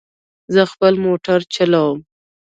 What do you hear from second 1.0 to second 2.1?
موټر چلوم